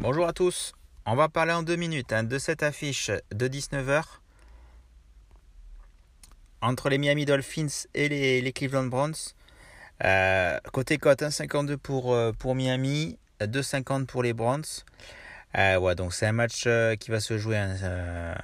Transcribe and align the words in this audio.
Bonjour 0.00 0.26
à 0.26 0.32
tous, 0.32 0.72
on 1.06 1.14
va 1.14 1.28
parler 1.28 1.52
en 1.52 1.62
deux 1.62 1.76
minutes 1.76 2.12
hein, 2.12 2.24
de 2.24 2.38
cette 2.38 2.62
affiche 2.62 3.10
de 3.32 3.48
19h 3.48 4.02
entre 6.60 6.88
les 6.88 6.98
Miami 6.98 7.24
Dolphins 7.24 7.86
et 7.94 8.08
les, 8.08 8.40
les 8.40 8.52
Cleveland 8.52 8.86
Browns. 8.86 9.34
Euh, 10.02 10.58
côté 10.72 10.98
cote, 10.98 11.22
1,52 11.22 11.76
pour, 11.76 12.14
euh, 12.14 12.32
pour 12.32 12.54
Miami, 12.54 13.18
2,50 13.40 14.06
pour 14.06 14.22
les 14.22 14.32
Browns. 14.32 14.64
Euh, 15.56 15.94
donc 15.94 16.14
c'est 16.14 16.26
un 16.26 16.32
match 16.32 16.66
qui 16.98 17.10
va 17.10 17.20
se 17.20 17.38
jouer 17.38 17.58
hein, 17.58 18.34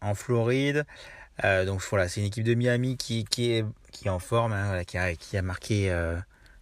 en, 0.00 0.14
Floride. 0.14 0.84
donc 1.42 1.80
voilà, 1.90 2.08
c'est 2.08 2.20
une 2.20 2.26
équipe 2.26 2.44
de 2.44 2.54
Miami 2.54 2.96
qui, 2.96 3.24
qui, 3.24 3.52
est, 3.52 3.64
qui 3.90 4.06
est 4.06 4.10
en 4.10 4.20
forme, 4.20 4.52
hein, 4.52 4.84
qui, 4.84 4.98
a, 4.98 5.14
qui, 5.16 5.36
a, 5.36 5.42
marqué 5.42 5.92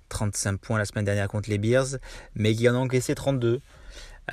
35 0.08 0.58
points 0.58 0.78
la 0.78 0.86
semaine 0.86 1.04
dernière 1.04 1.28
contre 1.28 1.50
les 1.50 1.58
Bears, 1.58 1.98
mais 2.34 2.54
qui 2.54 2.68
en 2.68 2.74
a 2.74 2.78
encaissé 2.78 3.14
32. 3.14 3.60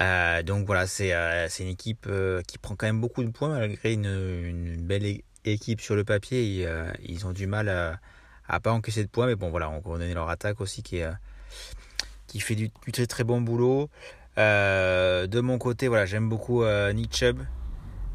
Euh, 0.01 0.43
donc 0.43 0.65
voilà, 0.65 0.85
c'est 0.87 1.13
euh, 1.13 1.47
une 1.59 1.67
équipe 1.67 2.05
euh, 2.07 2.41
qui 2.47 2.57
prend 2.57 2.75
quand 2.75 2.85
même 2.85 3.01
beaucoup 3.01 3.23
de 3.23 3.29
points 3.31 3.49
malgré 3.49 3.93
une, 3.93 4.77
belle 4.81 5.21
équipe 5.45 5.81
sur 5.81 5.95
le 5.95 6.03
papier. 6.03 6.67
ils 7.03 7.25
ont 7.25 7.31
du 7.31 7.47
mal 7.47 7.69
à, 7.69 7.99
à 8.47 8.59
pas 8.59 8.71
encaisser 8.71 9.03
de 9.03 9.09
points, 9.09 9.27
mais 9.27 9.35
bon 9.35 9.49
voilà, 9.49 9.69
on 9.69 9.81
connaît 9.81 10.13
leur 10.13 10.29
attaque 10.29 10.61
aussi 10.61 10.83
qui, 10.83 10.97
est, 10.97 11.09
qui 12.27 12.39
fait 12.39 12.55
du, 12.55 12.71
très 12.91 13.07
très 13.07 13.23
bon 13.23 13.41
boulot. 13.41 13.89
de 14.37 15.39
mon 15.39 15.57
côté, 15.57 15.87
voilà, 15.87 16.05
j'aime 16.05 16.29
beaucoup 16.29 16.63
Nick 16.93 17.15
Chubb, 17.15 17.39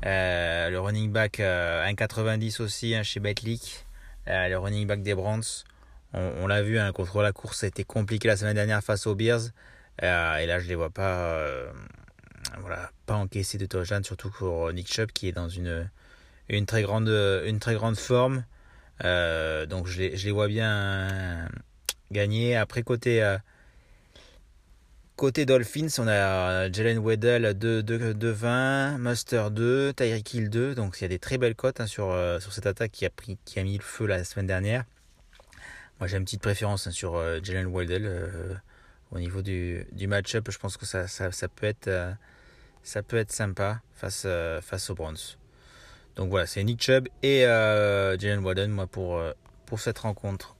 le 0.03 0.77
running 0.79 1.11
back 1.13 1.39
1,90 1.39 2.63
aussi 2.63 2.95
hein, 2.95 3.03
chez 3.03 3.21
Betlick, 3.21 3.87
le 4.27 4.57
running 4.57 4.87
back 4.87 5.03
des 5.03 5.15
Browns. 5.15 5.65
On, 6.15 6.47
l'a 6.47 6.63
vu, 6.63 6.79
hein, 6.79 6.93
contre 6.93 7.23
la 7.23 7.33
course, 7.33 7.65
a 7.65 7.69
été 7.69 7.85
compliqué 7.85 8.29
la 8.29 8.37
semaine 8.37 8.55
dernière 8.55 8.83
face 8.85 9.07
aux 9.07 9.15
Bears. 9.15 9.41
Euh, 10.03 10.37
et 10.37 10.47
là, 10.47 10.59
je 10.59 10.69
les 10.69 10.75
vois 10.75 10.91
pas, 10.91 11.17
euh, 11.17 11.73
voilà, 12.61 12.91
pas 13.07 13.15
encaisser 13.15 13.57
de 13.57 13.65
touchdown, 13.65 14.05
surtout 14.05 14.31
pour 14.31 14.73
Nick 14.73 14.93
Chubb 14.93 15.11
qui 15.13 15.29
est 15.29 15.33
dans 15.33 15.49
une, 15.49 15.91
une, 16.49 16.67
très, 16.67 16.83
grande, 16.83 17.09
une 17.09 17.59
très 17.61 17.75
grande 17.75 17.97
forme. 17.97 18.45
Euh, 19.05 19.67
donc 19.67 19.87
je 19.87 20.01
les, 20.01 20.31
vois 20.31 20.49
bien 20.49 21.49
gagner. 22.11 22.57
Après, 22.57 22.83
côté, 22.83 23.37
côté 25.17 25.47
Dolphins, 25.47 25.89
on 25.99 26.09
a 26.09 26.71
Jalen 26.71 26.99
Weddell 26.99 27.45
2-20, 27.59 28.99
Muster 28.99 29.45
2, 29.51 29.93
Tyreek 29.95 30.35
Hill 30.35 30.51
2. 30.51 30.75
Donc 30.75 30.99
il 30.99 31.03
y 31.03 31.05
a 31.05 31.09
des 31.09 31.19
très 31.19 31.39
belles 31.39 31.55
cotes 31.55 31.81
hein, 31.81 31.87
sur, 31.87 32.17
sur 32.41 32.53
cette 32.53 32.67
attaque 32.67 32.93
qui 32.93 33.07
a, 33.07 33.63
mis 33.63 33.77
le 33.77 33.83
feu 33.83 34.07
la 34.07 34.25
semaine 34.25 34.47
dernière. 34.47 34.85
Moi 35.99 36.09
j'ai 36.09 36.17
une 36.17 36.25
petite 36.25 36.43
préférence 36.43 36.87
hein, 36.87 36.91
sur 36.91 37.21
Jalen 37.43 37.67
Weddell 37.67 38.61
au 39.13 39.19
niveau 39.19 39.43
du, 39.43 39.87
du 39.93 40.07
match-up, 40.07 40.49
je 40.51 40.59
pense 40.59 40.77
que 40.77 40.87
ça, 40.87 41.07
ça, 41.07 41.31
ça, 41.31 41.49
peut 41.49 41.67
être, 41.67 41.89
euh, 41.89 42.13
ça 42.83 43.03
peut 43.03 43.19
être 43.19 43.31
sympa 43.31 43.81
face, 43.95 44.25
euh, 44.27 44.61
face 44.61 44.89
aux 44.91 44.95
Browns. 44.95 45.37
Donc 46.17 46.31
voilà, 46.31 46.47
c'est 46.47 46.63
Nick 46.63 46.83
Chubb 46.83 47.09
et 47.23 47.47
euh, 47.47 48.19
Jalen 48.19 48.45
Warden 48.45 48.71
moi, 48.71 48.87
pour, 48.87 49.21
pour 49.67 49.81
cette 49.81 49.99
rencontre. 49.99 50.57